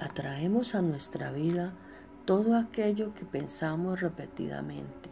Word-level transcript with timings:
Atraemos 0.00 0.74
a 0.74 0.80
nuestra 0.80 1.30
vida 1.30 1.74
todo 2.24 2.56
aquello 2.56 3.14
que 3.14 3.26
pensamos 3.26 4.00
repetidamente. 4.00 5.10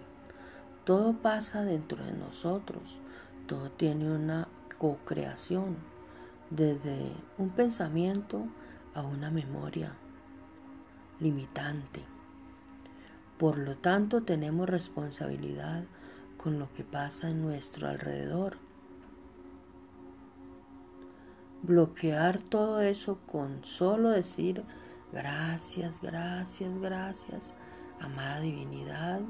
Todo 0.85 1.13
pasa 1.13 1.63
dentro 1.63 2.03
de 2.03 2.13
nosotros. 2.13 2.99
Todo 3.47 3.71
tiene 3.71 4.11
una 4.11 4.49
co-creación, 4.79 5.77
desde 6.49 7.13
un 7.37 7.51
pensamiento 7.51 8.47
a 8.95 9.03
una 9.03 9.31
memoria 9.31 9.93
limitante. 11.21 12.03
Por 13.37 13.59
lo 13.59 13.77
tanto, 13.77 14.23
tenemos 14.23 14.71
responsabilidad 14.71 15.85
con 16.39 16.59
lo 16.59 16.73
que 16.73 16.85
pasa 16.85 17.29
en 17.29 17.43
nuestro 17.43 17.89
alrededor. 17.89 18.57
Bloquear 21.63 22.41
todo 22.41 22.81
eso 22.81 23.19
con 23.27 23.65
solo 23.65 24.09
decir 24.09 24.65
gracias, 25.13 26.01
gracias, 26.01 26.71
gracias, 26.81 27.55
amada 28.01 28.41
divinidad, 28.41 29.21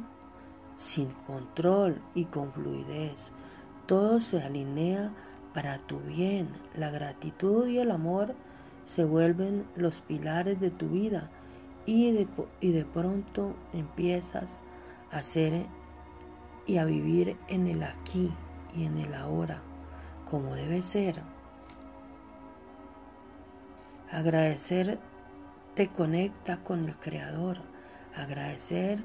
sin 0.77 1.11
control 1.27 2.01
y 2.15 2.25
con 2.27 2.53
fluidez. 2.53 3.33
Todo 3.87 4.21
se 4.21 4.43
alinea 4.43 5.13
para 5.55 5.79
tu 5.79 5.99
bien. 6.01 6.49
La 6.77 6.91
gratitud 6.91 7.67
y 7.67 7.79
el 7.79 7.91
amor 7.91 8.35
se 8.85 9.05
vuelven 9.05 9.67
los 9.77 10.01
pilares 10.01 10.61
de 10.61 10.71
tu 10.71 10.89
vida 10.89 11.31
y 11.85 12.13
de, 12.13 12.29
y 12.61 12.73
de 12.73 12.85
pronto 12.85 13.55
empiezas 13.73 14.59
a 15.11 15.23
ser 15.23 15.67
y 16.67 16.77
a 16.77 16.85
vivir 16.85 17.37
en 17.49 17.67
el 17.67 17.83
aquí 17.83 18.31
y 18.77 18.85
en 18.85 18.99
el 18.99 19.15
ahora, 19.15 19.63
como 20.31 20.55
debe 20.55 20.83
ser. 20.83 21.23
Agradecer 24.11 24.99
te 25.79 25.87
conecta 25.87 26.57
con 26.65 26.89
el 26.89 26.97
Creador. 26.97 27.59
Agradecer 28.17 29.01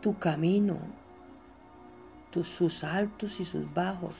tu 0.00 0.18
camino, 0.18 0.76
tus, 2.32 2.48
sus 2.48 2.82
altos 2.82 3.38
y 3.38 3.44
sus 3.44 3.72
bajos, 3.72 4.16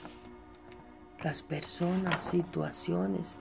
las 1.21 1.43
personas, 1.43 2.23
situaciones 2.23 3.35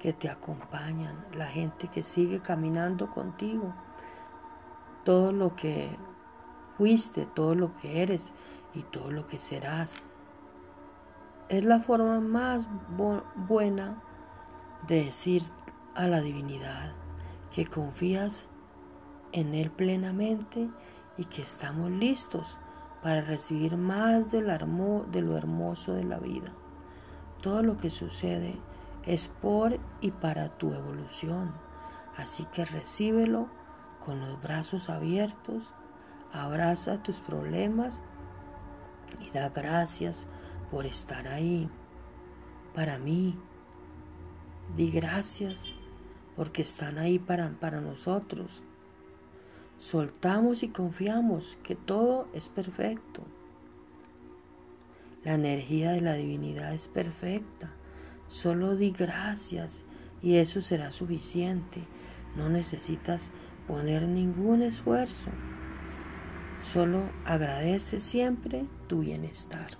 que 0.00 0.12
te 0.12 0.28
acompañan, 0.28 1.14
la 1.32 1.46
gente 1.46 1.86
que 1.86 2.02
sigue 2.02 2.40
caminando 2.40 3.08
contigo, 3.12 3.72
todo 5.04 5.30
lo 5.30 5.54
que 5.54 5.96
fuiste, 6.76 7.24
todo 7.36 7.54
lo 7.54 7.76
que 7.76 8.02
eres 8.02 8.32
y 8.74 8.82
todo 8.82 9.12
lo 9.12 9.28
que 9.28 9.38
serás. 9.38 10.00
Es 11.48 11.62
la 11.62 11.78
forma 11.78 12.18
más 12.18 12.66
buena 13.46 14.02
de 14.88 15.04
decir 15.04 15.42
a 15.94 16.06
la 16.06 16.20
divinidad 16.20 16.92
que 17.54 17.66
confías 17.66 18.46
en 19.32 19.54
Él 19.54 19.70
plenamente 19.70 20.68
y 21.16 21.24
que 21.24 21.42
estamos 21.42 21.90
listos 21.90 22.58
para 23.02 23.22
recibir 23.22 23.76
más 23.76 24.30
de 24.30 24.42
lo 24.42 25.36
hermoso 25.36 25.94
de 25.94 26.04
la 26.04 26.18
vida. 26.18 26.52
Todo 27.40 27.62
lo 27.62 27.76
que 27.76 27.90
sucede 27.90 28.56
es 29.06 29.28
por 29.28 29.78
y 30.00 30.10
para 30.10 30.48
tu 30.58 30.74
evolución, 30.74 31.52
así 32.16 32.44
que 32.52 32.64
recíbelo 32.64 33.48
con 34.04 34.20
los 34.20 34.40
brazos 34.40 34.90
abiertos 34.90 35.72
Abraza 36.32 37.02
tus 37.02 37.18
problemas 37.18 38.00
y 39.20 39.30
da 39.30 39.48
gracias 39.48 40.28
por 40.70 40.86
estar 40.86 41.26
ahí 41.26 41.68
para 42.72 42.98
mí. 42.98 43.36
Di 44.76 44.92
gracias 44.92 45.64
porque 46.36 46.62
están 46.62 46.98
ahí 46.98 47.18
para, 47.18 47.50
para 47.60 47.80
nosotros. 47.80 48.62
Soltamos 49.78 50.62
y 50.62 50.68
confiamos 50.68 51.58
que 51.62 51.74
todo 51.74 52.28
es 52.34 52.48
perfecto. 52.48 53.22
La 55.24 55.34
energía 55.34 55.92
de 55.92 56.00
la 56.00 56.14
divinidad 56.14 56.74
es 56.74 56.88
perfecta. 56.88 57.70
Solo 58.28 58.76
di 58.76 58.90
gracias 58.90 59.82
y 60.22 60.36
eso 60.36 60.62
será 60.62 60.92
suficiente. 60.92 61.82
No 62.36 62.48
necesitas 62.48 63.30
poner 63.66 64.02
ningún 64.06 64.62
esfuerzo. 64.62 65.30
Solo 66.60 67.10
agradece 67.24 68.00
siempre 68.00 68.66
tu 68.86 69.00
bienestar. 69.00 69.78